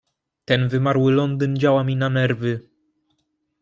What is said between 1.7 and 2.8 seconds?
mi na nerwy."